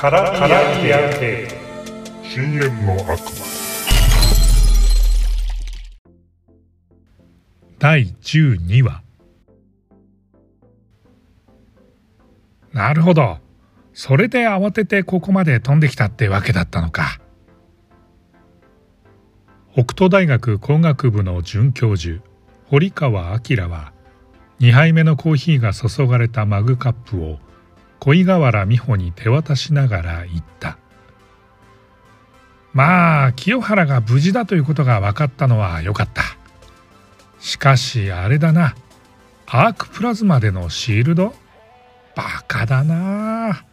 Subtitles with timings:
[0.00, 0.30] カラ
[0.80, 1.48] ビア系。
[2.22, 3.18] 深淵の悪魔。
[7.80, 9.02] 第12話。
[12.72, 13.38] なるほど。
[13.92, 17.20] それで慌ててここまで飛んできたってわけだったのか。
[19.72, 22.22] 北斗大学工学部の准教授
[22.66, 23.92] 堀川明は
[24.60, 27.40] 2杯目のコーヒーが注がれたマグカップを
[28.00, 30.78] 恋河原美穂に手渡しながら言った。
[32.72, 36.22] まあ清原が無事だということが分かったのはよかった。
[37.40, 38.74] しかしあれだな。
[39.46, 41.34] アークプラズマでのシールド？
[42.14, 43.64] バカだな。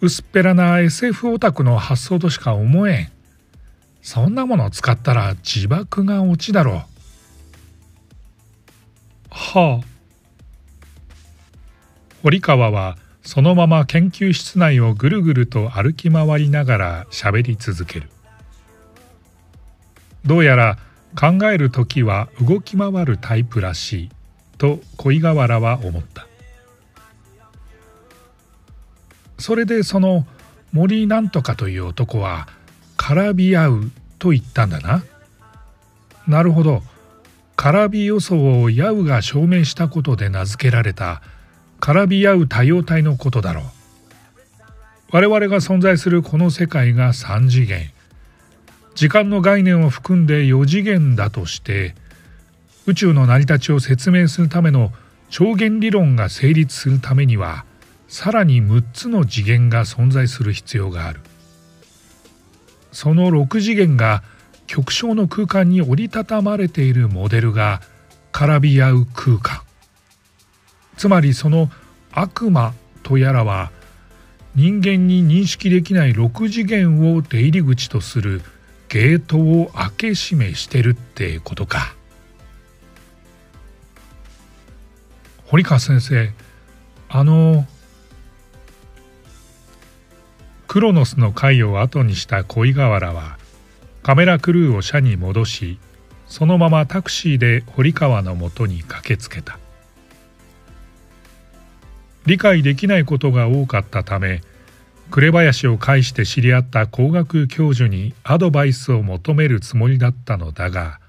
[0.00, 3.12] 薄っぺらな SF オタクの発想としか思えん。
[4.02, 6.74] そんなものを使ったら自爆が落ちだろう。
[9.30, 9.86] はあ。
[12.22, 18.08] 堀川はそのまま研究室内をぐるぐると歩き回りながら喋り続ける。
[20.24, 20.78] どうやら
[21.18, 24.10] 考える時は動き回るタイプらしい
[24.58, 26.26] と恋河原は思った。
[29.38, 30.26] それでその
[30.72, 32.48] 森なんとかという男は
[32.96, 35.02] 絡み合うと言ったんだな。
[36.26, 36.82] なるほど。
[37.56, 41.22] 絡み予想をヤウが証明したことで名付けられた
[41.80, 43.64] 絡み合う多様体のことだろう。
[45.10, 47.90] 我々が存在するこの世界が3次元。
[48.94, 51.94] 時間の概念を含んで4次元だとして
[52.86, 54.90] 宇宙の成り立ちを説明するための
[55.30, 57.64] 超弦理論が成立するためには
[58.08, 61.20] さらに6つの次元が存在する必要がある。
[62.90, 64.24] その6次元が
[64.66, 67.80] 極小の空間に折りたたまれているモデルが
[68.32, 69.67] 絡み合う空間。
[70.98, 71.70] つまりその
[72.12, 73.70] 悪魔とやらは
[74.56, 78.42] 人間に認識できない6次元を出入り口とする
[78.88, 81.94] ゲートを開け閉めしてるってことか。
[85.46, 86.30] 堀川先生
[87.08, 87.64] あの
[90.66, 93.38] クロノスの会を後にした恋河原は
[94.02, 95.78] カメラクルーを社に戻し
[96.26, 99.58] そのままタクシーで堀川のもとに駆けつけた。
[102.28, 104.42] 理解できないことが多かったため
[105.10, 111.00] 紅林を介して知り合った工学教授にアドバイスを求めるつもりだったのだが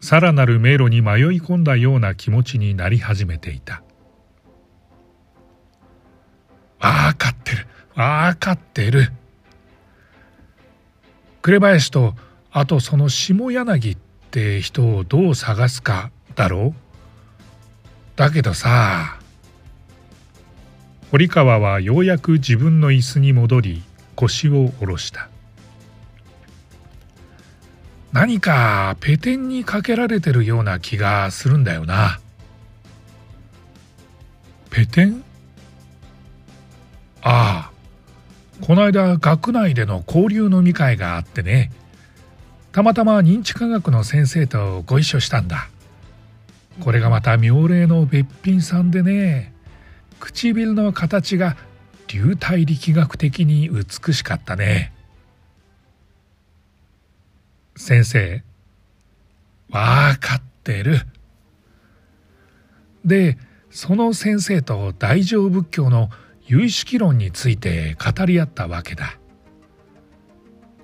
[0.00, 3.82] さらなる迷路に迷い込んだような気持ちになり始めていた。
[6.78, 7.66] 分かってる。
[7.94, 9.12] 分かってる。
[11.40, 12.14] 紅林と
[12.50, 13.96] あとその下柳っ
[14.30, 16.78] て人をどう探すかだろう。
[18.16, 19.18] だけどさ
[21.14, 23.84] 堀川はようやく自分の椅子に戻り
[24.16, 25.28] 腰を下ろした。
[28.10, 32.18] 何かペテンにかけられてるような気がするんだよな。
[34.70, 35.22] ペテン？
[37.22, 38.64] ああ。
[38.66, 41.70] この間学内での交流飲み会があってね。
[42.72, 45.68] たまたま認知科学の先生とご一緒したんだ。
[46.80, 49.53] これがまた妙齢のべっぴんさんでね。
[50.20, 51.56] 唇の形が
[52.08, 54.92] 流体力学的に美しかったね。
[57.76, 58.42] 先生
[59.70, 61.00] わかってる。
[63.04, 63.36] で
[63.70, 66.10] その先生と大乗仏教の
[66.46, 69.18] 有意識論について語り合ったわけだ。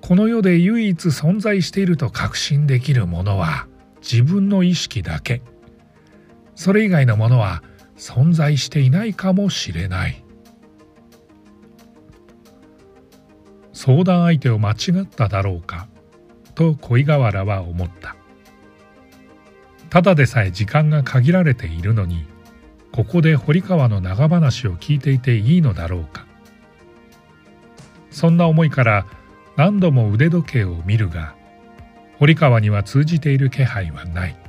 [0.01, 3.67] この世で唯一存在していると確信できるものは
[4.01, 5.41] 自分の意識だけ。
[6.55, 7.63] それ以外のものは
[7.97, 10.23] 存在していないかもしれない。
[13.73, 15.87] 相談相手を間違っただろうか
[16.53, 18.15] と恋河原は思った。
[19.89, 22.25] ただでさえ時間が限られているのに
[22.91, 26.25] ここで堀川の長話を聞いていていいのだろうか。
[28.09, 29.05] そんな思いから
[29.55, 31.35] 何度も腕時計を見るが
[32.19, 34.40] 堀川には通じている気配はない。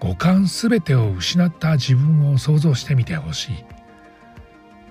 [0.00, 3.64] 五感すべてを失った自分を想像してみてほしい。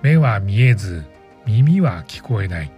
[0.02, 1.04] 目は見えず
[1.46, 2.70] 耳は聞こえない。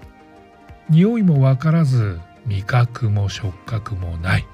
[0.91, 4.47] 匂いもわからず味覚も触覚もない。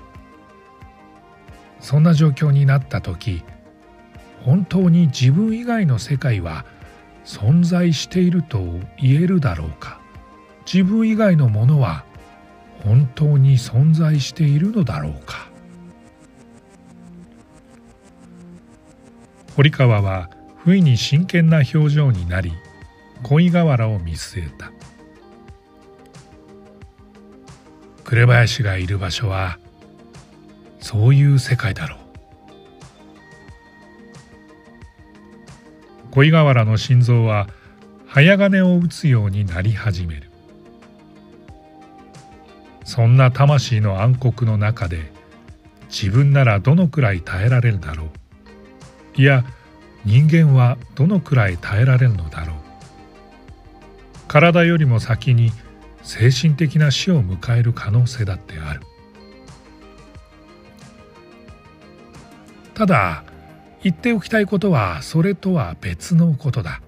[1.80, 3.44] そんな状況になった時
[4.44, 6.64] 本当に自分以外の世界は
[7.24, 8.58] 存在していると
[9.00, 10.00] 言えるだろうか。
[10.66, 12.04] 自分以外のものは
[12.84, 15.48] 本当に存在しているのだろうか。
[19.56, 22.52] 堀川は不意に真剣な表情になり
[23.22, 24.72] 恋河原を見据えた。
[28.02, 29.58] 紅林がいる場所は
[30.80, 31.98] そういう世界だろう。
[36.10, 37.48] 恋河原の心臓は
[38.08, 40.30] 早金を打つようになり始める。
[42.84, 45.12] そんな魂の暗黒の中で
[45.88, 48.23] 自分ならどのくらい耐えられるだろう。
[49.16, 49.44] いや
[50.04, 52.56] 人間はどのくらい耐えられるのだろう。
[54.26, 55.52] 体よりも先に
[56.02, 58.80] 精神的な死を迎える可能性だってある。
[62.74, 63.24] ただ
[63.82, 66.80] 言っておきたいことはそれとは別のことだ。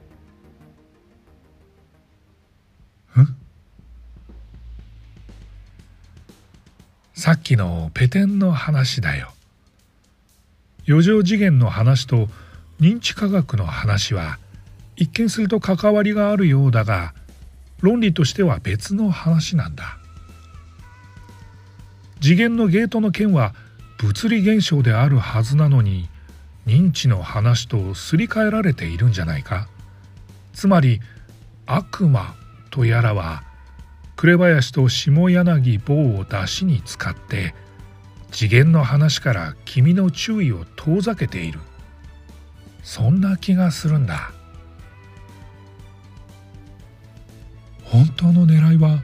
[7.14, 9.32] さっきのペテンの話だよ。
[10.88, 12.28] 余剰次元の話と
[12.80, 14.38] 認知科学の話は
[14.96, 17.14] 一見すると関わりがあるようだが
[17.80, 19.98] 論理としては別の話なんだ。
[22.20, 23.54] 次元のゲートの件は
[23.98, 26.08] 物理現象であるはずなのに
[26.66, 29.68] 認知の話とすり替えられているんじゃないか。
[30.52, 31.00] つまり
[31.66, 32.34] 悪魔
[32.70, 33.42] とやらは
[34.16, 37.54] 紅林と下柳棒を出しに使って
[38.30, 41.60] 次元の話から君の注意を遠ざけている。
[42.82, 44.32] そんな気がするんだ。
[47.84, 49.02] 本当の狙いは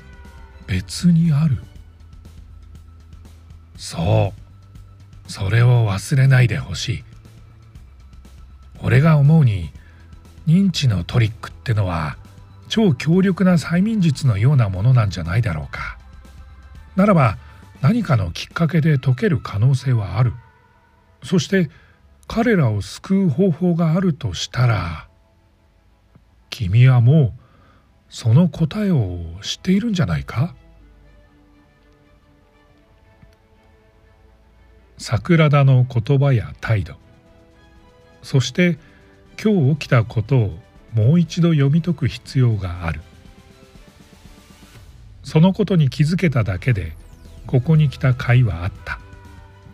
[0.66, 1.62] 別にある。
[3.76, 5.30] そう。
[5.30, 7.04] それを忘れないでほしい。
[8.82, 9.70] 俺が思うに
[10.46, 12.16] 認知のトリックってのは
[12.68, 15.98] 超強力な催眠術のようなものなんじゃないだろうか。
[16.96, 17.38] ならば
[17.82, 20.32] 何かのきっかけで解ける可能性はある。
[21.24, 21.68] そして
[22.28, 25.08] 彼らを救う方法があるとしたら
[26.48, 27.42] 君はもう
[28.08, 30.54] その答えを知っているんじゃないか？
[34.96, 36.94] 桜田の言葉や態度。
[38.22, 38.78] そして
[39.42, 40.58] 今日起きたことを
[40.94, 43.00] もう一度読み解く必要がある。
[45.24, 46.96] そのことに気づけただけで
[47.52, 48.98] ここに来た甲斐はあった。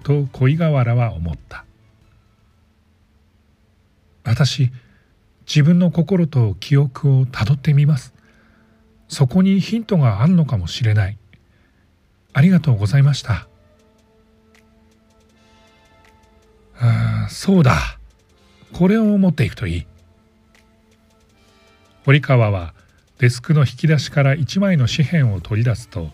[0.03, 1.65] と恋河原は思った。
[4.25, 4.73] 私
[5.47, 8.13] 自分の心と記憶をたどってみます。
[9.07, 11.19] そこにヒントがあるのかもしれない。
[12.33, 13.47] ありがとうございました。
[16.81, 18.01] ああそうだ。
[18.73, 19.87] これを持っていくといい。
[22.05, 22.75] 堀川は
[23.19, 26.11] デスクの引き出しから一枚の紙片を取り出すと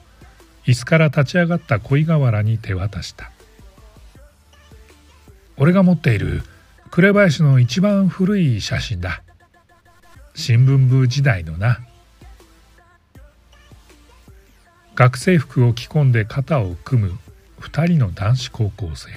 [0.66, 3.31] 椅子から立ち上がった恋河原に手渡した。
[5.56, 6.43] 俺が持っている
[6.90, 9.22] 紅林の一番古い写真だ。
[10.34, 11.81] 新聞部時代のな。
[14.94, 17.19] 学生服を着込んで肩を組む
[17.58, 19.10] 二人の男子高校生。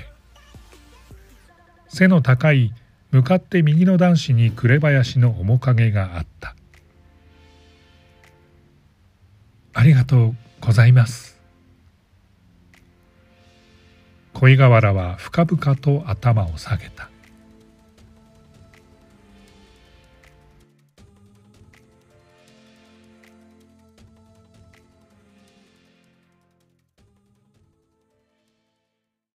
[1.88, 2.74] 背の高い
[3.12, 6.56] 向かって右の男子に紅林の面影があった。
[9.74, 11.37] ありがとうございます。
[14.40, 17.10] 恋河原は深々と頭を下げた。